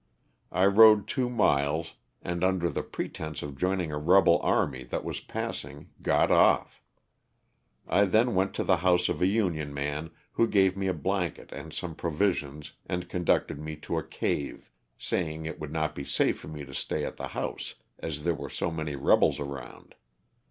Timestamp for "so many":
18.49-18.95